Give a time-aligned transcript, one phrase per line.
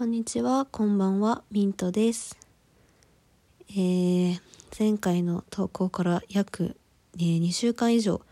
[0.00, 2.38] こんにちは、こんばんは、ミントです。
[3.68, 4.40] えー、
[4.78, 6.78] 前回の投稿から約、
[7.16, 8.22] えー2週間以上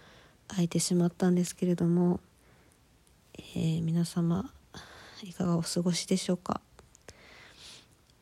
[0.49, 2.21] 空いてしまったんですけれども、
[3.55, 4.51] えー皆様、
[5.23, 6.63] いかがお過ごしでしょうか？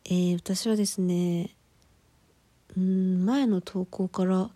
[0.07, 1.55] えー私はですね、
[2.77, 4.51] うん、前の投稿から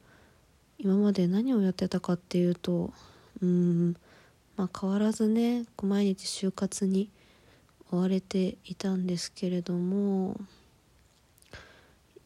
[0.79, 2.93] 今まで何をやってたかっていうと、
[3.41, 3.95] うん、
[4.57, 7.09] まあ変わらずね、毎日就活に
[7.91, 10.41] 追われていたんですけれども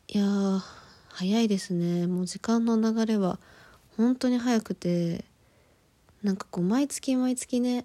[0.09, 0.61] いやー
[1.09, 2.09] 早いですね。
[2.09, 3.39] もう時間の流れは
[3.97, 5.25] 本当に早くて
[6.23, 7.85] なんかこう毎月毎月ね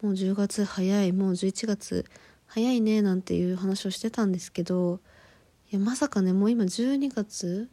[0.00, 2.06] もう10月早いもう11月
[2.46, 5.00] 早いねなんていう話をしてたんですけど
[5.70, 7.68] いやまさかねもう今12月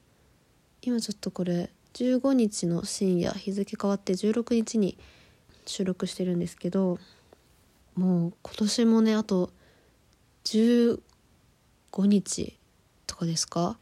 [0.81, 4.97] 今ちょっとこれ15日の深夜日付変わって16日に
[5.65, 6.97] 収録してるんですけど
[7.99, 9.51] もう今年もねあと
[10.45, 10.99] 15
[12.05, 12.57] 日
[13.05, 13.77] とかですか？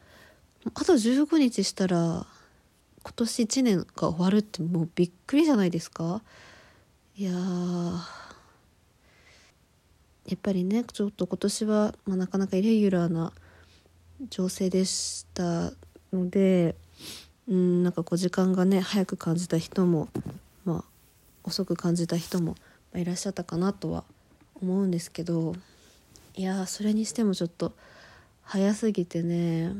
[0.65, 2.25] あと15日したら
[3.03, 6.23] 今年1年が終わるってもうびっくりじゃないですか？
[7.15, 7.37] いやや
[10.35, 13.31] っぱりねちょっと今年は、まあ、なかなかイレギュラーな
[14.31, 15.71] 情勢でした
[16.11, 16.75] ので
[17.47, 20.09] うんなんかこう時間がね早く感じた人も
[20.65, 20.83] まあ
[21.43, 22.55] 遅く感じた人も
[22.95, 24.03] いらっしゃったかなとは
[24.61, 25.55] 思うんですけど
[26.35, 27.73] いやーそれにしてもちょっと
[28.43, 29.73] 早すぎてね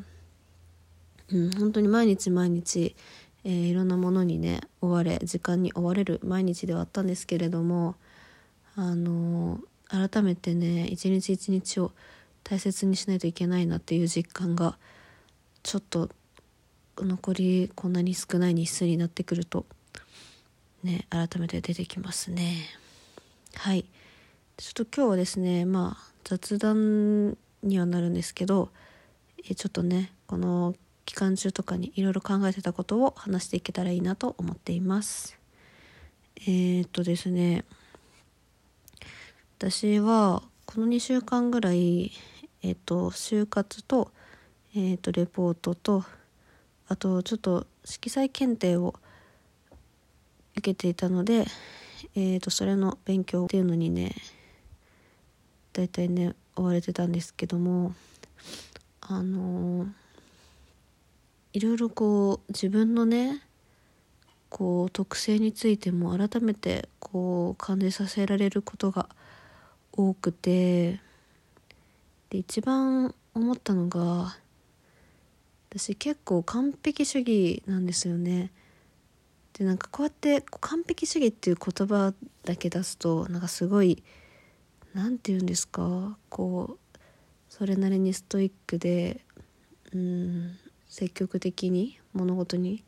[1.30, 2.96] うん本当に毎日毎日、
[3.44, 7.96] えーいろんなものにね追われ時間に追われる毎日ではあったんですけれども
[8.76, 11.94] あのー改めてね一日一日を
[12.44, 14.78] 大切にしないといけないなっていう実感が
[15.64, 16.10] ちょっと
[16.98, 19.66] 残りこんなに少ない日数になってくると
[20.84, 22.54] ね改めて出てきますね。
[23.58, 23.86] はい。
[24.56, 28.70] ちょっと今日はですねまあ雑談にはなるんですけど
[29.50, 35.38] えちょっとねこの期間中とかにいろいろ考えてたことを話していけたらいいなと思っています。
[36.42, 37.66] えー、っとですね
[39.58, 42.12] 私はこの2週間ぐらい
[42.62, 44.12] えっと就活と
[44.76, 46.06] えっとレポートと
[46.88, 48.94] あとちょっと色彩検定を
[50.52, 51.48] 受けていたので
[52.20, 54.16] えっとそれの勉強っていうのにね
[55.72, 57.94] 大体ね追われてたんですけども
[59.02, 59.88] あのー
[61.54, 63.42] いろいろこう自分のね
[64.50, 69.10] こう特性についても改めてこう感じさせられることが
[69.92, 71.00] 多くて
[72.30, 74.38] で一番思ったのが
[75.72, 78.52] 私結構完璧主義なんですよね。
[79.58, 82.14] でなんかこうやって完璧主義っていう言葉
[82.46, 84.04] だけ出すとなんかすごい
[84.94, 86.98] 何て言うんですかこう
[87.50, 89.22] それなりにストイックで
[89.94, 90.58] うん
[90.88, 92.84] 積極的に物事に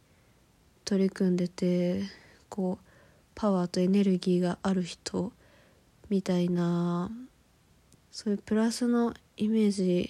[0.86, 2.04] 取り組んでて
[2.50, 2.86] こう
[3.36, 5.32] パワーとエネルギーがある人
[6.10, 7.12] みたいな
[8.12, 10.10] そういうプラスのイメージ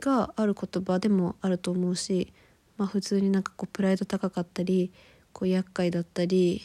[0.00, 2.32] がある言葉でもあると思うし、
[2.76, 4.92] まあ、普通になんかこうプライド高かったり
[5.36, 6.62] こう厄介だったり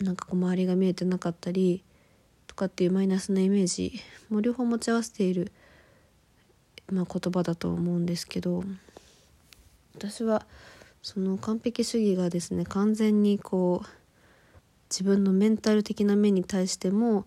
[0.00, 1.84] なんかこう周りが見えてなかったり
[2.48, 3.92] とかっていうマイナスなイメージ
[4.28, 5.52] も両方持ち合わせている、
[6.90, 8.64] まあ、言葉だと思うんですけど
[9.94, 10.44] 私は
[11.00, 13.88] その完璧主義がですね完全にこう
[14.90, 17.24] 自分のメンタル的な面に対しても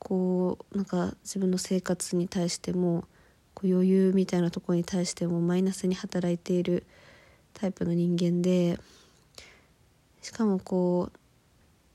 [0.00, 3.04] こうなんか自分の生活に対しても
[3.54, 6.84] こう余裕みたいなとこに対してもマイナスに働いている
[7.54, 8.80] タイプの人間で
[10.22, 11.18] しかもこう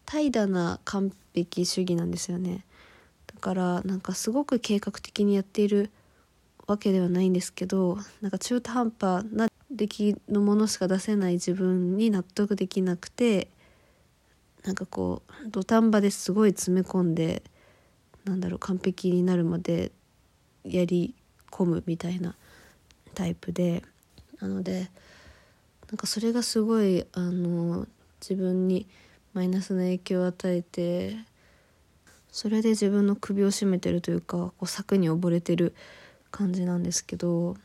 [0.05, 2.65] 怠惰な完璧主義なんですよね。
[3.27, 5.91] だからなんかすごく計画的にやっている
[6.67, 13.49] わけではないんですけどなんか中途半端な出来のものしか出せない自分に納得できなくて
[14.63, 17.43] なんかこう土壇場ですごい詰め込んで
[18.23, 19.91] なんだろう完璧になるまで
[20.63, 21.13] やり
[21.51, 22.35] 込むみたいな
[23.13, 23.83] タイプで。
[24.43, 24.89] なので
[25.89, 27.87] なんかそれがすごいあの
[28.23, 28.87] 自分に
[29.33, 31.17] マイナスな影響を与えて
[32.31, 35.75] それで自分の首を絞めてるというかこう策に溺れてる
[36.31, 37.57] 感じなんですけど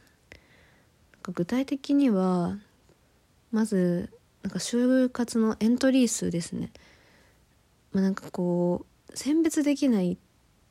[1.22, 2.56] 具体的には
[3.52, 4.10] まず
[4.42, 6.70] なんか就活のエントリー数ですね。
[7.92, 10.16] まあ、なんかこう選別できないっ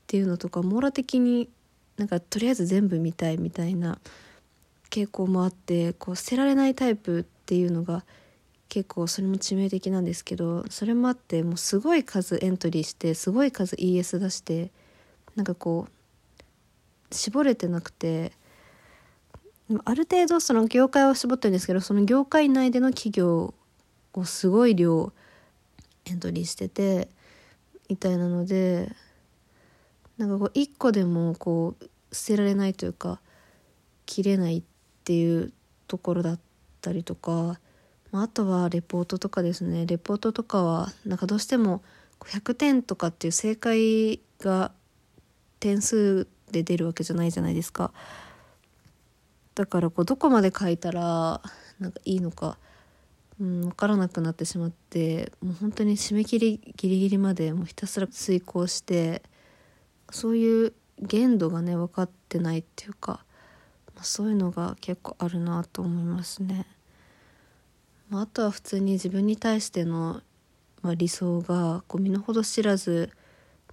[0.06, 1.50] ていうのとか網羅的に
[1.98, 4.00] なんかとりあえず全部見たいみたいな
[4.90, 8.06] 傾向もあってこう捨てられないタイプっていうのが
[8.70, 14.72] 結構それも致命的なんですけどそれもあってもうすごい数エントリーしてすごい数 ES 出して
[15.36, 18.34] なんかこう絞れてなくて
[19.86, 23.54] ある程度その業界を絞ってるんですけどその業界内での企業
[24.14, 25.12] をすごい量
[26.06, 27.10] エントリーしてて
[27.90, 28.92] みたいなので
[30.18, 33.20] なんかこう一個でもこう捨てられないというか
[34.06, 34.64] 切れないっ
[35.04, 35.52] ていう
[35.88, 36.40] ところだっ
[36.82, 37.60] たりとか、
[38.12, 41.82] まあ、あとはレポートとかですねレポートとかはなんかどうしても
[42.22, 44.72] 100点とかっていう正解が
[45.60, 47.92] 点数で出るわけじゃないじゃないですか。
[49.56, 51.42] だからこうどこまで書いたら
[51.80, 52.58] なんかいいのか、
[53.42, 59.24] うん、分からなくなってしまってもう本当に締め切りギリギリまでもうひたすら遂行して
[60.12, 63.24] そういう限度がね分かってないっていうか、
[63.96, 66.68] まあ、そういうのが結構あるなと思いますね。
[68.10, 70.22] まあ、あとは普通に自分に対しての、
[70.82, 73.12] まあ、理想がこう身の程知らず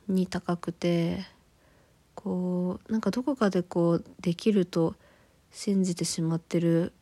[0.09, 1.25] に高くて
[2.15, 4.95] こうなんかどこかでこうできると
[5.51, 6.93] 信じてしまってる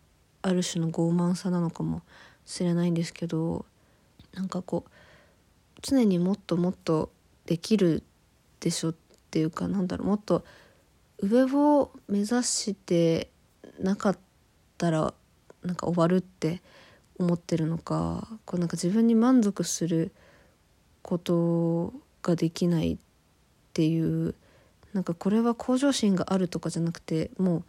[0.42, 2.02] ある種の傲慢さなのかも
[2.44, 3.64] しれないんですけど
[4.34, 4.90] なんかこう
[5.80, 7.10] 常にもっともっと
[7.46, 8.02] できる
[8.60, 8.94] でしょっ
[9.30, 10.44] ていうかなんだろうもっと
[11.18, 13.30] 上を目指して
[13.80, 14.18] なかっ
[14.76, 15.14] たら
[15.62, 16.60] なんか終わるって
[17.18, 20.12] 思ってるのかこうなんか自分に満足する
[21.02, 21.92] こと
[22.22, 22.98] ができないっ
[23.72, 24.34] ていう
[24.92, 27.64] なんかこれは向上心があるとかじゃなくてもう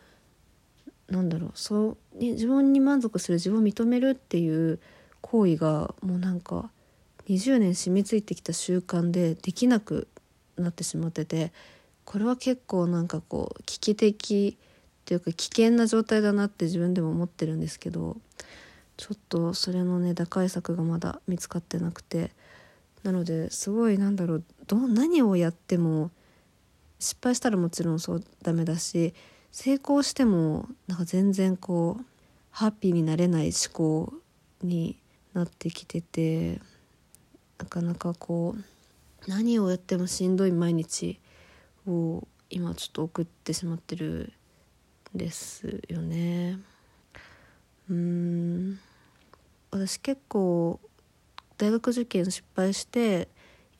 [1.14, 4.80] なんだろうそう、自分に満足する自分を認めるっていう
[5.22, 6.70] 行為がもうなんか
[7.28, 10.08] 20年染みついてきた習慣でできなく
[10.58, 11.52] なってしまってて
[12.04, 18.18] これは結構なんかこう危機的っていうか危険な状態だなって自分でも思ってるんですけど
[18.98, 22.32] ちょっとそれのね打開策がまだ見つかってなくて
[23.04, 26.12] なのですごいなんだろうど何をやっても
[27.00, 29.14] 失敗したらもちろんそうダメだし
[29.52, 32.06] 成功してもなんか全然こう
[32.50, 34.14] ハッピーになれない思考
[34.62, 34.98] に
[35.34, 36.62] なってきてて
[37.58, 41.20] なかなかこう何をやってもしんどい毎日
[41.88, 44.34] を今ちょっと送ってしまってる
[45.16, 46.60] んですよね。
[47.90, 48.80] うん。
[49.72, 50.80] 私結構
[51.58, 53.28] 大学受験失敗して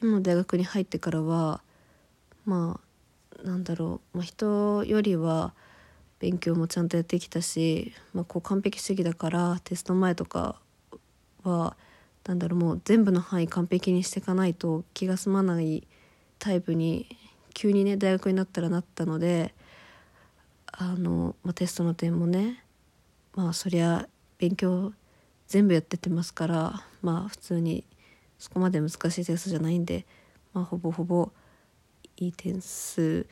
[0.02, 1.62] 今大学に入ってからは
[2.46, 5.54] まあなんだろう、まあ、人よりは
[6.20, 10.56] 勉強もちゃんとやってきたし、まあ、こう完璧主義だからテスト前とか
[11.44, 11.76] は
[12.26, 12.60] なんだろう。
[12.60, 15.86] もう全部の範囲完璧にしていかないと気が済まない
[16.40, 17.18] タイプに
[17.54, 19.54] 急にね大学になったらなったので
[20.72, 22.63] あの、まあ、テストの点もね
[23.36, 24.08] まあそりゃ
[24.38, 24.94] 勉強
[25.48, 27.86] 全部やっててますからまあ普通に
[28.38, 30.06] そこまで難しいテストじゃないんで、
[30.54, 31.32] まあ、ほぼほぼ
[32.18, 33.26] いい点数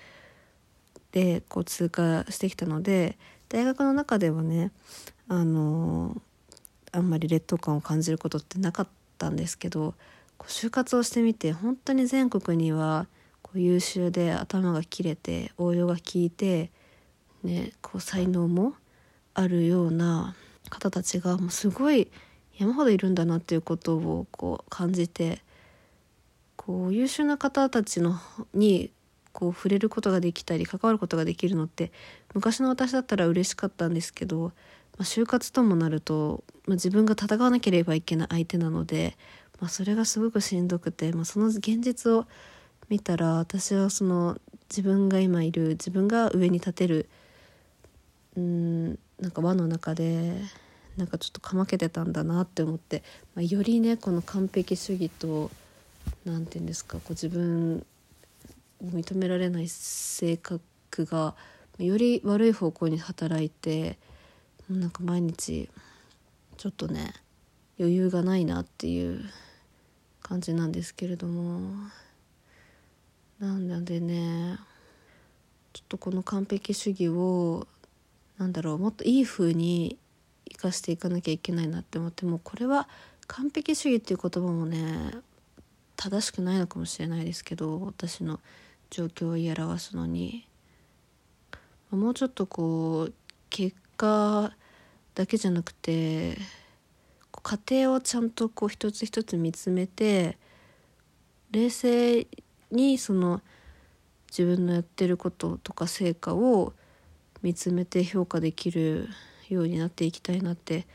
[1.11, 3.17] でこう通過してきたので
[3.49, 4.71] 大学の中ではね
[5.27, 6.21] あの
[6.91, 8.87] あんまり劣等感を感じることってなかっ
[9.17, 9.95] たんですけど
[10.37, 13.07] こう就活をしてみて本当に全国には
[13.41, 16.71] こう優秀で頭が切れて応用が効いて、
[17.43, 18.73] ね、こう才能も
[19.33, 20.35] あるような
[20.69, 22.09] 方たちがもうすごい
[22.57, 25.41] 山ほどいるんだなっていうことをこう感じて
[26.55, 28.19] こう優秀な方たちの
[28.53, 28.91] に
[29.33, 31.91] こう触れることができたり関わることができるのって
[32.33, 34.51] 昔の私だったら嬉しかったんですけど
[34.97, 39.17] まあ、就活ともなると、まあ、自分が戦わなければいけない相手なので、
[39.59, 42.27] まあ、それがすごくしんどくて、まあ、その現実を
[42.89, 44.37] 見たら私はその
[44.69, 47.09] 自分が今いる自分が上に立てる
[48.37, 50.33] うんなんか輪の中で
[50.97, 53.03] なんかちょっとかまけてたんだなって思って、
[53.35, 55.51] まあ、よりねこの完璧主義と
[56.25, 57.85] 何て言うんですかこう自分
[58.81, 61.35] を認められない性格が
[61.77, 63.97] より悪い方向に働いて。
[64.79, 65.69] なんか毎日
[66.57, 67.13] ちょっとね
[67.79, 69.21] 余裕がないなっていう
[70.21, 71.59] 感じなんですけれども
[73.39, 74.57] なんでね
[75.73, 77.67] ちょっとこの完璧主義を
[78.41, 79.99] なんだろうもっといい風に
[80.49, 82.89] 生かしていかなきゃいけないなって思ってもうこれは
[83.27, 85.11] 完璧主義っていう言葉もね
[85.95, 88.39] 正しくないのかもしれないですけど私の
[88.89, 90.47] 状況を言い表すのに。
[91.91, 93.13] もうちょっとこう
[93.49, 94.53] 結果
[95.13, 96.37] だけじゃなくて
[97.43, 100.37] 家庭をちゃんとこう一つ一つ見つめて
[101.51, 102.27] 冷静
[102.71, 103.41] にその
[104.29, 106.71] 自分のやってることとか成果を
[107.41, 109.09] 見つめて評価できる
[109.49, 110.87] ようになっていきたいなって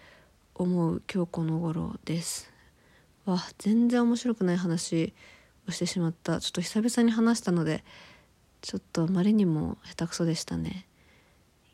[0.55, 2.53] 思う今日この頃です。
[3.25, 5.13] わ全然面白くない話
[5.69, 6.41] をしてしまった。
[6.41, 7.85] ちょっと久々に話したので
[8.63, 10.87] ちょっとあまりにも下手くそでしたね。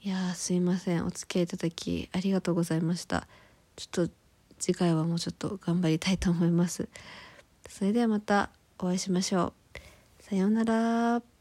[0.02, 1.06] いやーすいません。
[1.06, 3.28] お付き合いいただきありがとうございました。
[3.76, 4.12] ちょっと
[4.58, 6.88] 次回はもうちょっと頑張りたいと思います。
[7.68, 9.52] それではまたお会いしましょ
[10.20, 10.22] う。
[10.22, 11.31] さようなら。